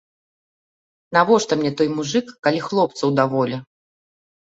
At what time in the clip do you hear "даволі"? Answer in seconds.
3.23-3.65